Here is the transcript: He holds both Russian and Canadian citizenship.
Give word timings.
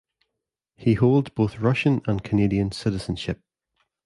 He 0.77 0.95
holds 0.95 1.29
both 1.29 1.59
Russian 1.59 2.01
and 2.07 2.23
Canadian 2.23 2.71
citizenship. 2.71 3.39